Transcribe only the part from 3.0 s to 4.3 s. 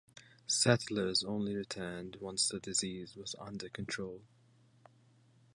was under control.